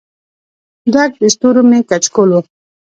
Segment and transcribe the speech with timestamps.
[0.93, 2.43] ډک د ستورو مې کچکول و